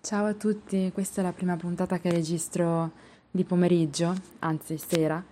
[0.00, 2.92] Ciao a tutti, questa è la prima puntata che registro
[3.30, 5.22] di pomeriggio, anzi sera.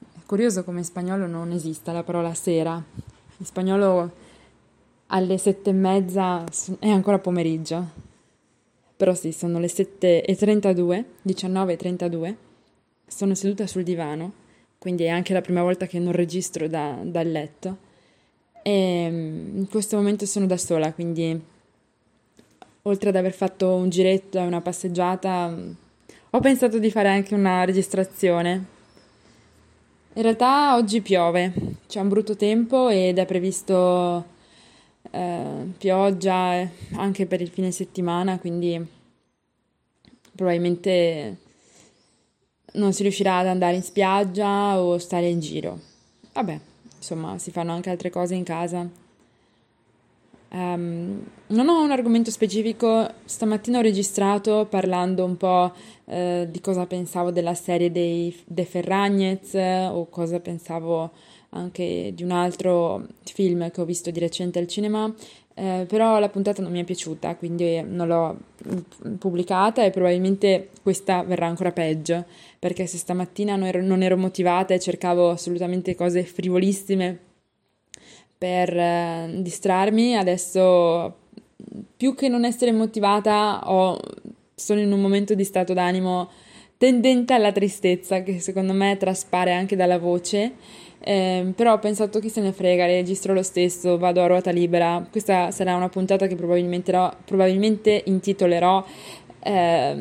[0.00, 2.82] È curioso come in spagnolo non esista la parola sera.
[3.36, 4.10] In spagnolo
[5.08, 6.42] alle sette e mezza
[6.80, 7.86] è ancora pomeriggio.
[8.96, 12.34] Però sì, sono le 7.32, 19.32.
[13.06, 14.32] Sono seduta sul divano,
[14.78, 17.76] quindi è anche la prima volta che non registro da, dal letto.
[18.62, 21.56] E mm, in questo momento sono da sola, quindi
[22.82, 25.54] oltre ad aver fatto un giretto e una passeggiata,
[26.30, 28.76] ho pensato di fare anche una registrazione.
[30.14, 31.52] In realtà oggi piove,
[31.86, 34.24] c'è un brutto tempo ed è previsto
[35.10, 38.84] eh, pioggia anche per il fine settimana, quindi
[40.34, 41.36] probabilmente
[42.72, 45.80] non si riuscirà ad andare in spiaggia o stare in giro.
[46.32, 46.60] Vabbè,
[46.96, 48.88] insomma, si fanno anche altre cose in casa.
[50.50, 55.72] Um, non ho un argomento specifico, stamattina ho registrato parlando un po'
[56.06, 61.10] eh, di cosa pensavo della serie dei De Ferragnez o cosa pensavo
[61.50, 65.12] anche di un altro film che ho visto di recente al cinema,
[65.54, 68.36] eh, però la puntata non mi è piaciuta, quindi non l'ho
[69.18, 72.24] pubblicata e probabilmente questa verrà ancora peggio,
[72.58, 77.26] perché se stamattina non ero, non ero motivata e cercavo assolutamente cose frivolissime
[78.38, 81.16] per eh, distrarmi, adesso
[81.96, 83.98] più che non essere motivata ho,
[84.54, 86.30] sono in un momento di stato d'animo
[86.78, 90.52] tendente alla tristezza che secondo me traspare anche dalla voce.
[91.00, 95.06] Eh, però ho pensato chi se ne frega, registro lo stesso, vado a ruota libera.
[95.10, 96.92] Questa sarà una puntata che probabilmente,
[97.24, 98.84] probabilmente intitolerò
[99.40, 99.96] eh,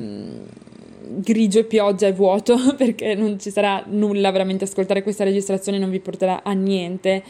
[1.09, 4.65] Grigio pioggia e vuoto perché non ci sarà nulla veramente.
[4.65, 7.23] Ascoltare questa registrazione non vi porterà a niente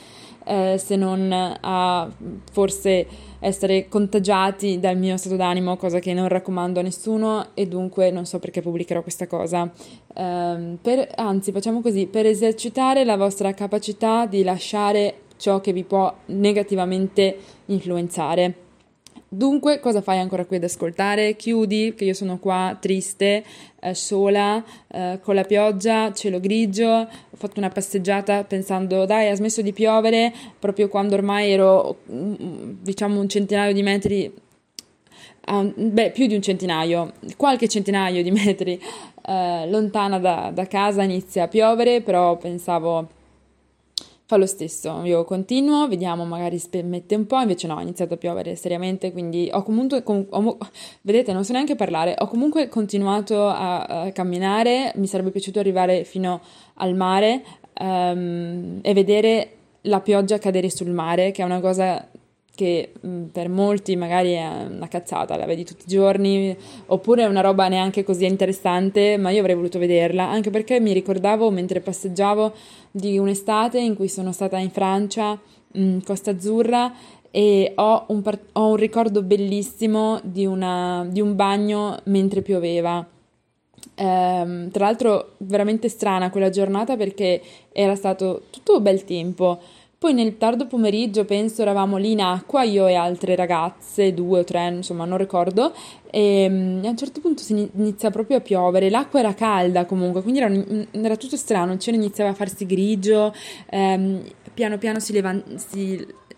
[0.47, 2.09] eh, se non a
[2.51, 3.05] forse
[3.39, 8.25] essere contagiati dal mio stato d'animo, cosa che non raccomando a nessuno e dunque non
[8.25, 9.69] so perché pubblicherò questa cosa.
[10.13, 15.83] Eh, per, anzi, facciamo così, per esercitare la vostra capacità di lasciare ciò che vi
[15.83, 18.66] può negativamente influenzare.
[19.29, 21.35] Dunque, cosa fai ancora qui ad ascoltare?
[21.35, 23.43] Chiudi, che io sono qua triste,
[23.81, 26.87] eh, sola, eh, con la pioggia, cielo grigio.
[26.87, 32.75] Ho fatto una passeggiata pensando, dai, ha smesso di piovere, proprio quando ormai ero, mm,
[32.81, 34.33] diciamo, un centinaio di metri,
[35.75, 38.81] beh, più di un centinaio, qualche centinaio di metri
[39.25, 43.09] eh, lontana da, da casa inizia a piovere, però pensavo
[44.27, 48.17] fa lo stesso, io continuo, vediamo, magari mette un po', invece no, ha iniziato a
[48.17, 50.57] piovere seriamente, quindi ho comunque, com- ho,
[51.03, 56.03] vedete, non so neanche parlare, ho comunque continuato a, a camminare, mi sarebbe piaciuto arrivare
[56.03, 56.41] fino
[56.73, 57.41] al mare
[57.79, 59.51] um, e vedere
[59.83, 62.05] la pioggia cadere sul mare, che è una cosa
[62.57, 66.57] che mm, per molti magari è una cazzata, la vedi tutti i giorni,
[66.87, 70.91] oppure è una roba neanche così interessante, ma io avrei voluto vederla, anche perché mi
[70.91, 72.53] ricordavo mentre passeggiavo
[72.89, 75.39] di un'estate in cui sono stata in Francia,
[75.73, 76.91] in Costa Azzurra,
[77.29, 78.23] e ho un,
[78.53, 83.05] ho un ricordo bellissimo di, una, di, un bagno mentre pioveva.
[83.93, 87.39] Ehm, tra l'altro veramente strana quella giornata perché
[87.71, 89.59] era stato tutto bel tempo,
[89.99, 94.43] poi nel tardo pomeriggio, penso, eravamo lì in acqua, io e altre ragazze, due o
[94.43, 95.73] tre, insomma, non ricordo,
[96.11, 100.21] e mm, a un certo punto si inizia proprio a piovere, l'acqua era calda comunque,
[100.21, 100.53] quindi era,
[100.91, 103.33] era tutto strano, il cielo iniziava a farsi grigio,
[103.69, 104.21] ehm,
[104.53, 105.35] piano piano si, leva,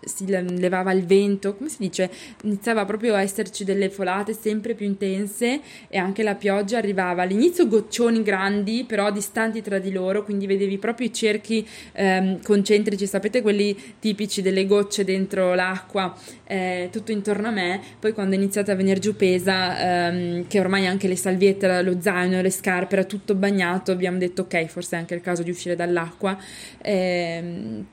[0.02, 2.10] si levava il vento, come si dice,
[2.44, 7.66] iniziava proprio a esserci delle folate sempre più intense e anche la pioggia arrivava all'inizio
[7.66, 13.42] goccioni grandi però distanti tra di loro, quindi vedevi proprio i cerchi ehm, concentrici, sapete
[13.42, 18.72] quelli tipici delle gocce dentro l'acqua, eh, tutto intorno a me, poi quando è iniziata
[18.72, 23.04] a venire giù pesa, ehm, che ormai anche le salviette, lo zaino, le scarpe era
[23.04, 26.36] tutto bagnato, abbiamo detto ok, forse è anche il caso di uscire dall'acqua.
[26.82, 27.86] Ehm,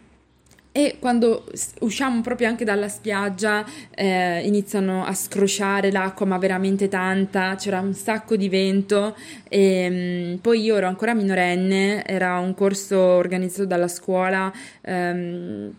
[0.77, 1.43] e quando
[1.79, 3.65] usciamo proprio anche dalla spiaggia
[3.95, 9.15] eh, iniziano a scrosciare l'acqua ma veramente tanta, c'era un sacco di vento.
[9.49, 15.73] E mh, mm, poi io ero ancora minorenne, era un corso organizzato dalla scuola ehm,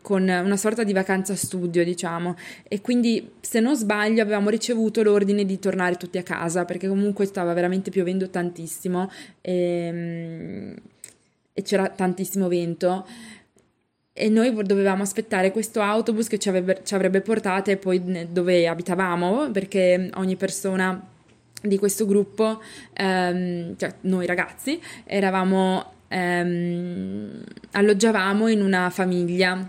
[0.00, 2.34] con una sorta di vacanza studio, diciamo,
[2.66, 7.26] e quindi se non sbaglio avevamo ricevuto l'ordine di tornare tutti a casa perché comunque
[7.26, 9.10] stava veramente piovendo tantissimo
[9.42, 10.72] e, mm,
[11.52, 13.04] e c'era tantissimo vento
[14.20, 19.50] e noi dovevamo aspettare questo autobus che ci, avrebbe, ci avrebbe portate poi dove abitavamo,
[19.50, 21.02] perché ogni persona
[21.62, 22.60] di questo gruppo,
[22.92, 29.68] ehm, cioè noi ragazzi, eravamo, ehm, alloggiavamo in una famiglia.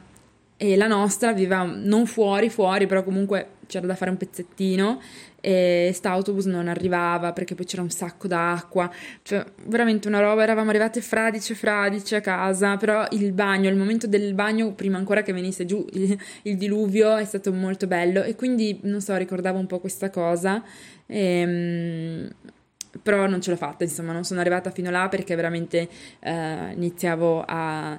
[0.57, 5.01] E la nostra viveva non fuori, fuori, però comunque c'era da fare un pezzettino
[5.39, 8.91] e sta autobus non arrivava perché poi c'era un sacco d'acqua,
[9.23, 14.07] cioè veramente una roba, eravamo arrivate fradice fradice a casa, però il bagno, il momento
[14.07, 18.35] del bagno prima ancora che venisse giù il, il diluvio è stato molto bello e
[18.35, 20.61] quindi non so, ricordavo un po' questa cosa.
[21.05, 22.29] E, ehm,
[23.01, 25.87] però non ce l'ho fatta, insomma, non sono arrivata fino là perché veramente
[26.19, 27.97] eh, iniziavo a,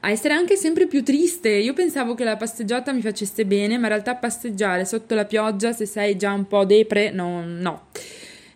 [0.00, 1.48] a essere anche sempre più triste.
[1.48, 5.72] Io pensavo che la passeggiata mi facesse bene, ma in realtà passeggiare sotto la pioggia,
[5.72, 7.88] se sei già un po' depre, no, no.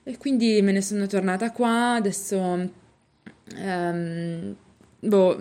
[0.02, 2.82] E quindi me ne sono tornata qua, adesso...
[3.56, 4.56] Um,
[5.00, 5.37] boh,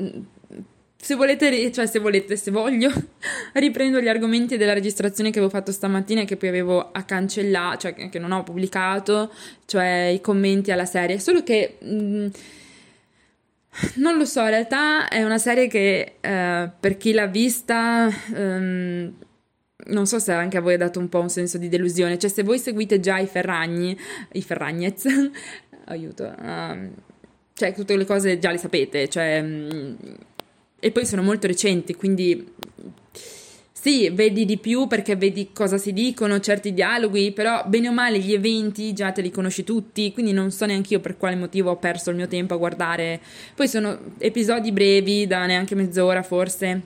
[1.03, 2.91] se volete, cioè se volete, se voglio,
[3.53, 7.77] riprendo gli argomenti della registrazione che avevo fatto stamattina e che poi avevo a cancellare,
[7.77, 9.31] cioè che non ho pubblicato,
[9.65, 11.77] cioè i commenti alla serie, solo che...
[11.79, 12.27] Mh, mm,
[13.95, 19.13] non lo so, in realtà è una serie che eh, per chi l'ha vista, um,
[19.85, 22.29] non so se anche a voi ha dato un po' un senso di delusione, cioè
[22.29, 23.97] se voi seguite già i Ferragni,
[24.33, 25.05] i Ferragnez,
[25.85, 26.93] aiuto, um,
[27.53, 29.97] cioè tutte le cose già le sapete, cioè, um,
[30.79, 32.53] e poi sono molto recenti, quindi
[33.83, 38.17] sì, vedi di più perché vedi cosa si dicono, certi dialoghi, però bene o male
[38.17, 41.71] gli eventi già te li conosci tutti, quindi non so neanche io per quale motivo
[41.71, 43.19] ho perso il mio tempo a guardare.
[43.53, 46.81] Poi sono episodi brevi, da neanche mezz'ora forse.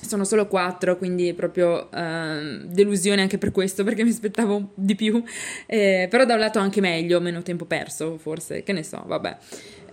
[0.00, 5.22] Sono solo quattro, quindi proprio uh, delusione anche per questo, perché mi aspettavo di più.
[5.66, 9.36] Eh, però da un lato anche meglio, meno tempo perso, forse, che ne so, vabbè.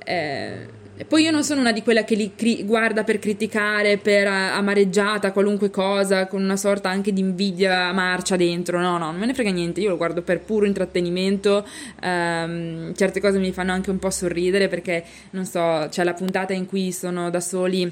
[0.06, 4.28] Eh, poi io non sono una di quella che li cri- guarda per criticare, per
[4.28, 8.80] amareggiata qualunque cosa, con una sorta anche di invidia marcia dentro.
[8.80, 9.80] No, no, non me ne frega niente.
[9.82, 11.66] Io lo guardo per puro intrattenimento.
[12.02, 16.54] Um, certe cose mi fanno anche un po' sorridere perché, non so, c'è la puntata
[16.54, 17.92] in cui sono da soli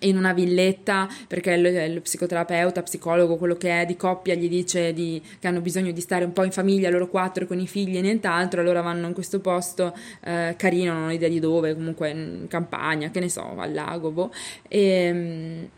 [0.00, 4.92] in una villetta perché lo, lo, psicoterapeuta, psicologo, quello che è di coppia gli dice
[4.92, 7.96] di, che hanno bisogno di stare un po' in famiglia loro quattro con i figli
[7.96, 9.94] e nient'altro, allora vanno in questo posto
[10.24, 14.10] eh, carino, non ho idea di dove, comunque in campagna, che ne so, al lago,
[14.10, 14.32] boh.
[14.68, 15.68] e,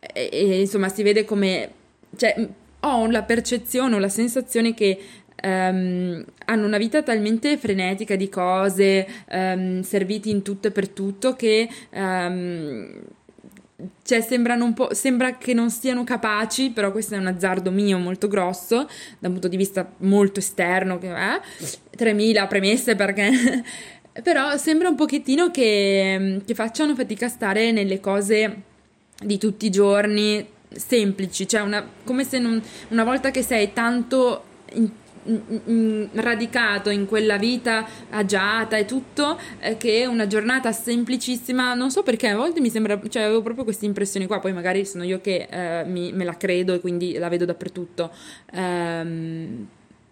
[0.00, 1.70] e, e insomma si vede come,
[2.16, 2.48] cioè
[2.80, 4.98] ho la percezione, ho la sensazione che
[5.44, 11.36] Um, hanno una vita talmente frenetica di cose, um, serviti in tutto e per tutto,
[11.36, 13.02] che um,
[14.02, 17.98] cioè sembrano un po', sembra che non siano capaci, però questo è un azzardo mio
[17.98, 18.88] molto grosso,
[19.18, 21.40] da un punto di vista molto esterno, che eh,
[21.96, 23.30] 3000 premesse perché...
[24.22, 28.62] però sembra un pochettino che, che facciano fatica a stare nelle cose
[29.20, 34.44] di tutti i giorni semplici, cioè una, come se non, una volta che sei tanto...
[34.74, 34.90] In,
[36.12, 41.74] radicato in quella vita agiata e tutto eh, che una giornata semplicissima.
[41.74, 44.84] Non so perché a volte mi sembra cioè avevo proprio queste impressioni qua poi magari
[44.84, 48.10] sono io che eh, mi, me la credo e quindi la vedo dappertutto.
[48.52, 49.66] Ehm,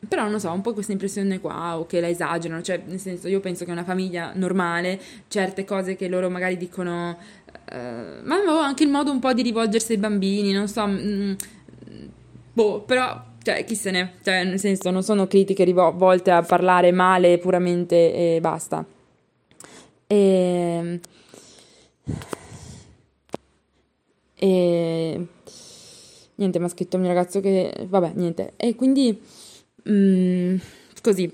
[0.09, 3.29] però non so, un po' questa impressione qua o che la esagerano, cioè nel senso
[3.29, 7.17] io penso che una famiglia normale, certe cose che loro magari dicono,
[7.71, 12.07] eh, ma anche il modo un po' di rivolgersi ai bambini, non so, mh, mm,
[12.53, 14.13] boh, però cioè, chi se ne...
[14.23, 18.85] Cioè, nel senso, non sono critiche rivolte a parlare male puramente e basta.
[20.07, 21.01] E...
[24.35, 25.27] E...
[26.35, 27.73] Niente, mi ha scritto il mio ragazzo che...
[27.87, 28.53] Vabbè, niente.
[28.57, 29.21] E quindi...
[29.89, 30.57] Mm,
[31.03, 31.31] così.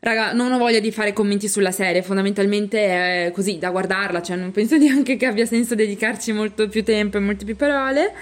[0.00, 4.36] Raga, non ho voglia di fare commenti sulla serie, fondamentalmente è così, da guardarla, cioè
[4.36, 8.12] non penso neanche che abbia senso dedicarci molto più tempo e molte più parole.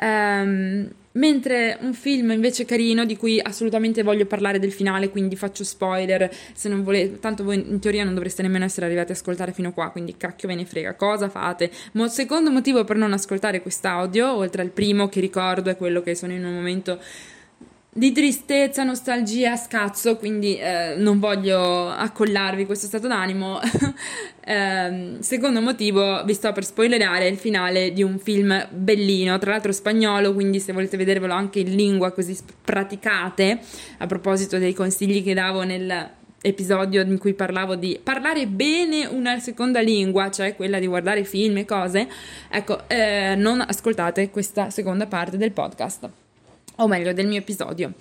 [0.00, 5.62] Um, Mentre un film invece carino, di cui assolutamente voglio parlare del finale, quindi faccio
[5.62, 9.52] spoiler, se non volete, tanto voi in teoria non dovreste nemmeno essere arrivati a ascoltare
[9.52, 11.70] fino qua, quindi cacchio ve ne frega, cosa fate?
[11.92, 16.16] Mo- secondo motivo per non ascoltare quest'audio, oltre al primo che ricordo è quello che
[16.16, 16.98] sono in un momento
[17.96, 23.60] di tristezza, nostalgia, scazzo, quindi eh, non voglio accollarvi questo stato d'animo.
[24.44, 29.70] eh, secondo motivo, vi sto per spoilerare il finale di un film bellino, tra l'altro
[29.70, 33.60] spagnolo, quindi se volete vedervelo anche in lingua così praticate,
[33.98, 36.10] a proposito dei consigli che davo nel
[36.40, 41.58] episodio in cui parlavo di parlare bene una seconda lingua, cioè quella di guardare film
[41.58, 42.08] e cose,
[42.50, 46.23] ecco, eh, non ascoltate questa seconda parte del podcast
[46.76, 47.92] o meglio del mio episodio.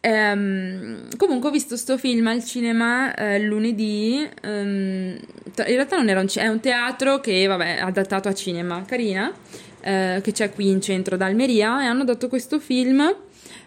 [0.00, 5.18] Ehm, comunque ho visto sto film al cinema eh, lunedì, ehm,
[5.56, 9.32] in realtà non era un, è un teatro che vabbè adattato a cinema, carina,
[9.80, 13.16] eh, che c'è qui in centro ad Almeria e hanno dato questo film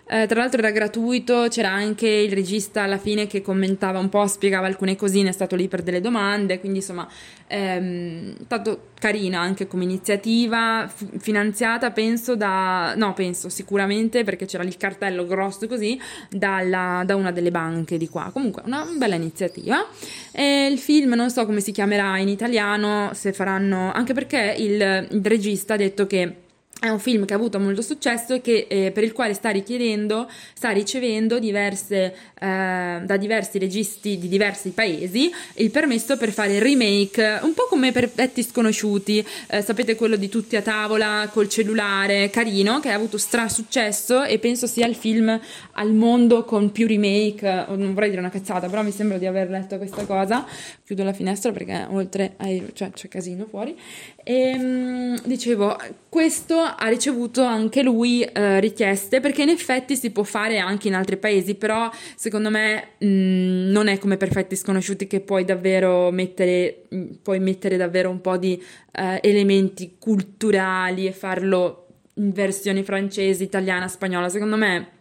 [0.10, 4.26] Eh, tra l'altro era gratuito, c'era anche il regista alla fine che commentava un po',
[4.26, 7.06] spiegava alcune cosine, è stato lì per delle domande, quindi insomma
[7.48, 14.64] ehm, stato carina anche come iniziativa, f- finanziata penso da, no penso sicuramente perché c'era
[14.64, 16.00] il cartello grosso così,
[16.30, 19.86] dalla, da una delle banche di qua, comunque una bella iniziativa.
[20.32, 25.08] E il film non so come si chiamerà in italiano, se faranno, anche perché il,
[25.12, 26.46] il regista ha detto che
[26.80, 29.50] è un film che ha avuto molto successo e che, eh, per il quale sta
[29.50, 36.56] richiedendo, sta ricevendo diverse, eh, da diversi registi di diversi paesi il permesso per fare
[36.56, 41.28] il remake, un po' come per Petti Sconosciuti, eh, sapete quello di tutti a tavola
[41.34, 45.40] col cellulare, carino, che ha avuto stra successo e penso sia il film
[45.74, 49.50] al mondo con più remake, non vorrei dire una cazzata, però mi sembra di aver
[49.50, 50.46] letto questa cosa.
[50.86, 53.76] Chiudo la finestra perché oltre ai, cioè, c'è casino fuori.
[54.24, 55.78] E ehm, dicevo,
[56.10, 60.96] questo ha ricevuto anche lui eh, richieste perché in effetti si può fare anche in
[60.96, 66.12] altri paesi, però secondo me mh, mm, non è come perfetti sconosciuti che puoi davvero
[66.12, 72.32] mettere, mh, mm, puoi mettere davvero un po' di eh, elementi culturali e farlo in
[72.32, 74.30] versioni francese, italiana, spagnola.
[74.30, 74.96] Secondo me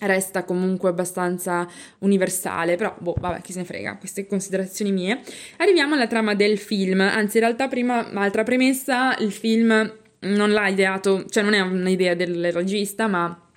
[0.00, 1.66] resta comunque abbastanza
[1.98, 5.20] universale, però boh, vabbè, chi se ne frega, queste considerazioni mie.
[5.56, 10.68] Arriviamo alla trama del film, anzi in realtà prima, altra premessa, il film non l'ha
[10.68, 13.48] ideato, cioè non è un'idea del regista, ma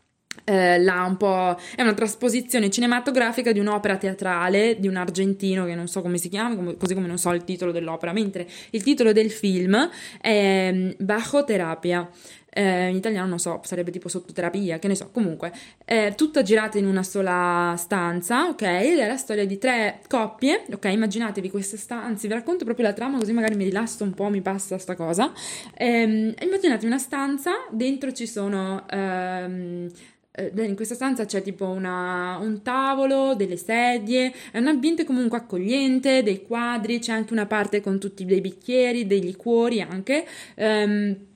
[0.46, 1.58] eh, l'ha un po'.
[1.75, 6.30] è una trasposizione cinematografica di un'opera teatrale di un argentino che non so come si
[6.30, 9.89] chiama, come, così come non so il titolo dell'opera, mentre il titolo del film
[10.20, 12.10] è mm, Bajo Terapia.
[12.53, 15.53] Eh, in italiano non so, sarebbe tipo sottoterapia, che ne so, comunque,
[15.86, 18.62] è tutta girata in una sola stanza, ok?
[18.62, 20.86] Ed è la storia di tre coppie, ok?
[20.86, 24.29] Immaginatevi queste stanze, anzi vi racconto proprio la trama così magari mi rilasso un po',
[24.29, 25.31] mi passa sta cosa.
[25.74, 28.86] Eh, immaginatevi una stanza, dentro ci sono...
[28.89, 29.89] Ehm,
[30.34, 35.38] eh, in questa stanza c'è tipo una, un tavolo, delle sedie, è un ambiente comunque
[35.38, 40.25] accogliente, dei quadri, c'è anche una parte con tutti dei bicchieri, dei liquori anche.
[40.55, 41.29] Um,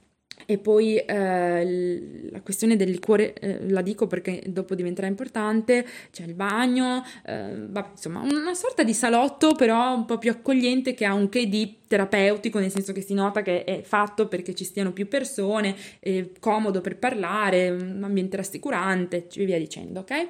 [0.46, 6.24] e poi eh, la questione del liquore eh, la dico perché dopo diventerà importante, c'è
[6.24, 11.06] il bagno, eh, vabbè, insomma una sorta di salotto però un po' più accogliente che
[11.06, 14.64] ha un che di terapeutico, nel senso che si nota che è fatto perché ci
[14.64, 20.30] stiano più persone, è comodo per parlare, un ambiente rassicurante, via dicendo, ok?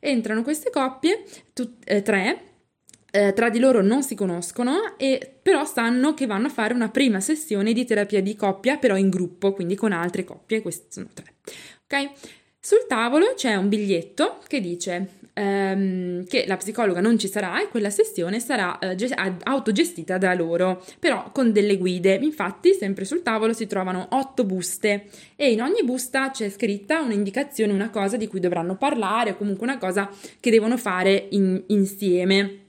[0.00, 2.53] Entrano queste coppie, tut- eh, tre,
[3.14, 6.88] eh, tra di loro non si conoscono e però sanno che vanno a fare una
[6.88, 11.06] prima sessione di terapia di coppia, però in gruppo, quindi con altre coppie, queste sono
[11.14, 11.34] tre.
[11.84, 12.10] Ok?
[12.58, 17.68] Sul tavolo c'è un biglietto che dice ehm, che la psicologa non ci sarà e
[17.68, 18.96] quella sessione sarà eh,
[19.44, 22.14] autogestita da loro, però con delle guide.
[22.14, 25.04] Infatti, sempre sul tavolo si trovano otto buste
[25.36, 29.64] e in ogni busta c'è scritta un'indicazione, una cosa di cui dovranno parlare o comunque
[29.64, 32.62] una cosa che devono fare in, insieme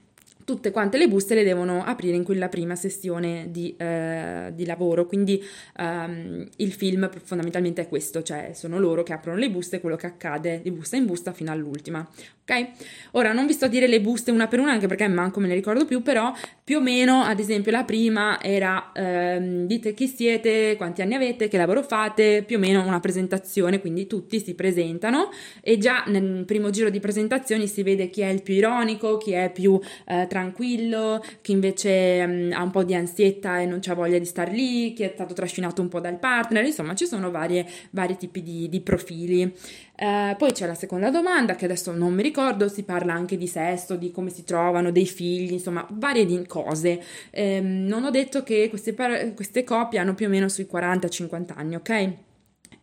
[0.46, 5.04] tutte quante le buste le devono aprire in quella prima sessione di, eh, di lavoro,
[5.04, 5.42] quindi
[5.78, 10.06] um, il film fondamentalmente è questo, cioè sono loro che aprono le buste, quello che
[10.06, 12.08] accade di busta in busta fino all'ultima
[12.48, 12.68] ok?
[13.12, 15.48] Ora non vi sto a dire le buste una per una anche perché manco me
[15.48, 20.06] ne ricordo più, però più o meno, ad esempio, la prima era ehm, dite chi
[20.06, 24.54] siete, quanti anni avete, che lavoro fate, più o meno una presentazione, quindi tutti si
[24.54, 29.16] presentano e già nel primo giro di presentazioni si vede chi è il più ironico,
[29.16, 33.80] chi è più eh, tranquillo, chi invece mh, ha un po' di ansietta e non
[33.84, 37.06] ha voglia di stare lì, chi è stato trascinato un po' dal partner, insomma ci
[37.06, 39.52] sono varie, vari tipi di, di profili.
[39.98, 43.46] Eh, poi c'è la seconda domanda che adesso non mi ricordo, si parla anche di
[43.46, 47.02] sesso, di come si trovano, dei figli, insomma varie cose.
[47.30, 51.52] Eh, non ho detto che queste, par- queste coppie hanno più o meno sui 40-50
[51.56, 52.12] anni, ok?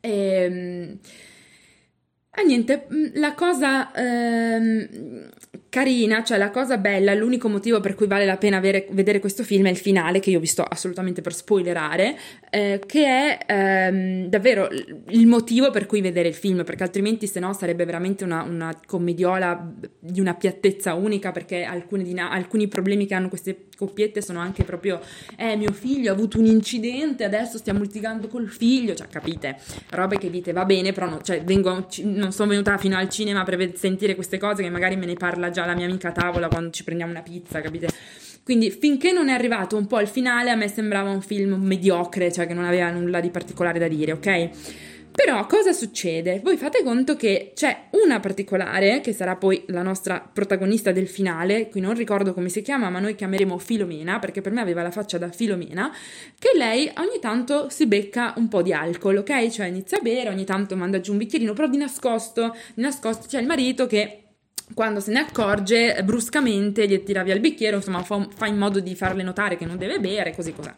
[0.01, 0.99] Ehm...
[2.35, 5.29] Ah, niente, mm, la cosa ehm,
[5.69, 9.43] carina, cioè la cosa bella, l'unico motivo per cui vale la pena avere, vedere questo
[9.43, 12.15] film è il finale, che io vi sto assolutamente per spoilerare,
[12.51, 17.39] eh, che è ehm, davvero il motivo per cui vedere il film, perché altrimenti se
[17.39, 23.13] no sarebbe veramente una, una commediola di una piattezza unica, perché alcuni, alcuni problemi che
[23.15, 24.99] hanno queste scoppiette sono anche proprio,
[25.37, 29.57] eh, mio figlio ha avuto un incidente, adesso stiamo litigando col figlio, cioè capite,
[29.89, 31.87] robe che dite va bene, però no, cioè, vengo,
[32.23, 35.49] non sono venuta fino al cinema per sentire queste cose che magari me ne parla
[35.49, 37.87] già la mia amica a tavola quando ci prendiamo una pizza, capite?
[38.43, 42.31] Quindi finché non è arrivato un po' il finale a me sembrava un film mediocre,
[42.31, 44.49] cioè che non aveva nulla di particolare da dire, ok?
[45.15, 46.41] Però cosa succede?
[46.43, 51.69] Voi fate conto che c'è una particolare, che sarà poi la nostra protagonista del finale,
[51.69, 54.89] qui non ricordo come si chiama, ma noi chiameremo Filomena, perché per me aveva la
[54.89, 55.93] faccia da Filomena,
[56.39, 59.49] che lei ogni tanto si becca un po' di alcol, ok?
[59.49, 63.27] Cioè inizia a bere, ogni tanto manda giù un bicchierino, però di nascosto, di nascosto
[63.27, 64.22] c'è il marito che
[64.73, 68.79] quando se ne accorge bruscamente gli tira via il bicchiere, insomma fa, fa, in modo
[68.79, 70.73] di farle notare che non deve bere, così cos'è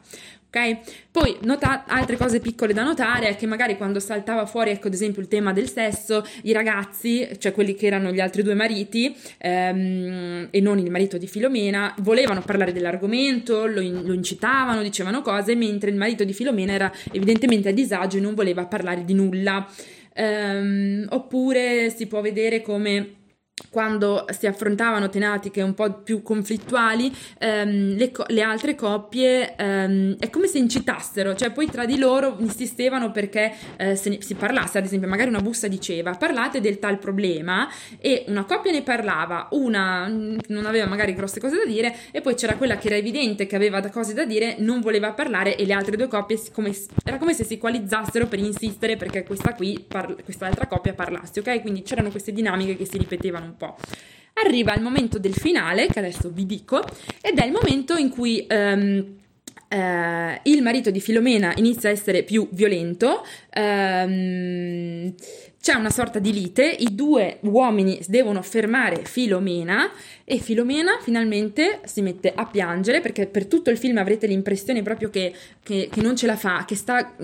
[0.55, 0.77] ok?
[1.11, 4.93] Poi nota- altre cose piccole da notare è che magari quando saltava fuori, ecco ad
[4.93, 9.15] esempio il tema del sesso, i ragazzi, cioè quelli che erano gli altri due mariti
[9.37, 15.21] ehm, e non il marito di Filomena, volevano parlare dell'argomento, lo, in- lo incitavano, dicevano
[15.21, 19.13] cose, mentre il marito di Filomena era evidentemente a disagio e non voleva parlare di
[19.13, 19.67] nulla.
[20.17, 23.23] Ehm, oppure si può vedere come
[23.75, 30.15] quando si affrontavano tematiche un po' più conflittuali, ehm, le, co- le, altre coppie ehm,
[30.17, 34.35] è come se incitassero, cioè poi tra di loro insistevano perché eh, se ne, si
[34.35, 37.67] parlasse, ad esempio, magari una busta diceva parlate del tal problema
[37.99, 42.21] e una coppia ne parlava, una mm, non aveva magari grosse cose da dire e
[42.21, 45.65] poi c'era quella che era evidente che aveva cose da dire, non voleva parlare e
[45.65, 49.83] le altre due coppie come, era come se si equalizzassero per insistere perché questa qui,
[49.85, 51.59] par- quest'altra coppia parlasse, ok?
[51.59, 53.64] Quindi c'erano queste dinamiche che si ripetevano un po'.
[54.33, 56.83] Arriva il momento del finale, che adesso vi dico,
[57.21, 58.45] ed è il momento in cui...
[58.49, 59.23] Um,
[59.67, 63.25] Uh, il marito di Filomena inizia a essere più violento,
[63.57, 65.11] um,
[65.59, 69.89] c'è una sorta di lite, i due uomini devono fermare Filomena
[70.27, 75.11] e Filomena finalmente si mette a piangere perché per tutto il film avrete l'impressione proprio
[75.11, 77.15] che, che, che non ce la fa, che, sta,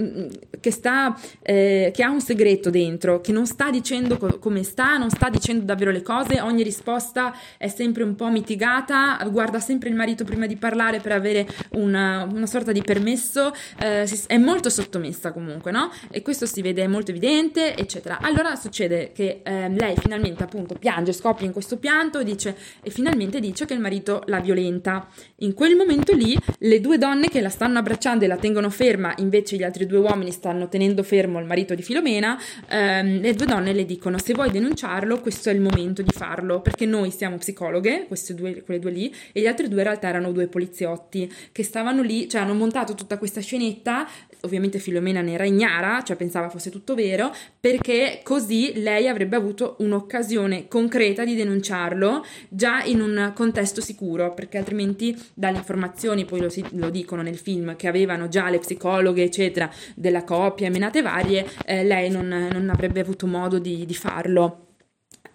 [0.59, 4.97] che, sta, eh, che ha un segreto dentro, che non sta dicendo co- come sta,
[4.97, 9.89] non sta dicendo davvero le cose, ogni risposta è sempre un po' mitigata, guarda sempre
[9.89, 14.69] il marito prima di parlare per avere una, una sorta di permesso, eh, è molto
[14.69, 15.91] sottomessa comunque, no?
[16.11, 21.13] E questo si vede molto evidente, eccetera allora succede che eh, lei finalmente appunto piange,
[21.13, 22.55] scoppia in questo pianto dice,
[22.91, 25.07] finalmente dice che il marito la violenta.
[25.37, 29.13] In quel momento lì le due donne che la stanno abbracciando e la tengono ferma,
[29.17, 33.45] invece gli altri due uomini stanno tenendo fermo il marito di Filomena, ehm, le due
[33.45, 37.37] donne le dicono se vuoi denunciarlo questo è il momento di farlo, perché noi siamo
[37.37, 41.31] psicologhe, queste due, quelle due lì, e gli altri due in realtà erano due poliziotti
[41.51, 44.07] che stavano lì, cioè hanno montato tutta questa scenetta
[44.41, 49.75] ovviamente Filomena ne era ignara, cioè pensava fosse tutto vero, perché così lei avrebbe avuto
[49.79, 56.49] un'occasione concreta di denunciarlo già in un contesto sicuro, perché altrimenti dalle informazioni, poi lo,
[56.49, 61.47] si, lo dicono nel film, che avevano già le psicologhe, eccetera, della coppia menate varie,
[61.65, 64.67] eh, lei non, non, avrebbe avuto modo di, di farlo.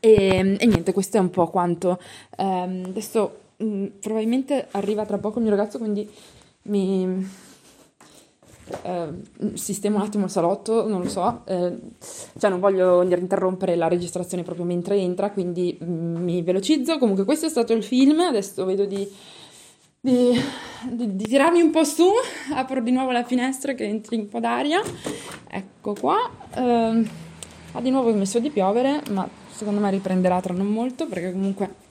[0.01, 2.01] E, e, niente, questo è un po' quanto.
[2.39, 6.09] Um, adesso mh, mm, probabilmente arriva tra poco il mio ragazzo, quindi
[6.63, 7.29] mi,
[8.83, 9.09] eh,
[9.55, 11.77] sistemo un attimo il salotto, non lo so, eh,
[12.39, 16.99] cioè non voglio interrompere la registrazione proprio mentre entra, quindi mm, mi velocizzo.
[16.99, 19.09] Comunque questo è stato il film, adesso vedo di,
[20.01, 20.33] di,
[20.91, 22.09] di, di tirarmi un po' su,
[22.55, 24.83] apro di nuovo la finestra che entri un po' d'aria,
[25.49, 26.17] ecco qua.
[26.55, 27.25] Eh,
[27.73, 31.85] ha di nuovo smesso di piovere, ma secondo me riprenderà tra non molto perché comunque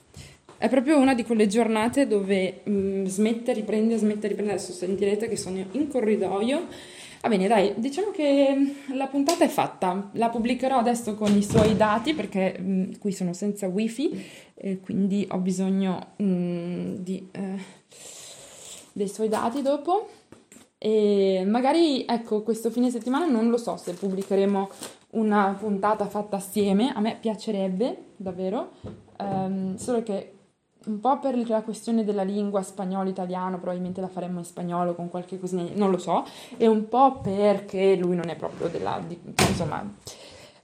[0.58, 4.52] è proprio una di quelle giornate dove mh, mm, smette, riprende, smette, riprende.
[4.52, 6.66] Adesso sentirete che sono in corridoio.
[7.20, 10.10] Va bene, dai, diciamo che la puntata è fatta.
[10.12, 14.80] La pubblicherò adesso con i suoi dati perché mh, mm, qui sono senza wifi e
[14.80, 17.58] quindi ho bisogno mh, mm, di, eh,
[18.92, 20.08] dei suoi dati dopo.
[20.78, 24.68] E magari, ecco, questo fine settimana non lo so se pubblicheremo
[25.10, 26.92] una puntata fatta assieme.
[26.94, 28.72] A me piacerebbe, davvero.
[29.18, 30.35] Um, solo che
[30.86, 35.38] un po' per la questione della lingua spagnolo-italiano, probabilmente la faremmo in spagnolo con qualche
[35.38, 36.24] cosina, non lo so,
[36.56, 39.00] e un po' perché lui non è proprio della...
[39.06, 39.18] Di,
[39.48, 39.84] insomma,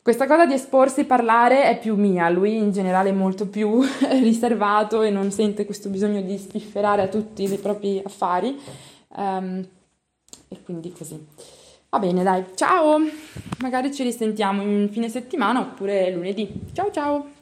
[0.00, 3.80] questa cosa di esporsi, parlare è più mia, lui in generale è molto più
[4.20, 8.58] riservato e non sente questo bisogno di spifferare a tutti i propri affari,
[9.16, 9.64] um,
[10.48, 11.24] e quindi così.
[11.88, 12.98] Va bene, dai, ciao!
[13.60, 16.50] Magari ci risentiamo in fine settimana oppure lunedì.
[16.72, 17.41] Ciao ciao!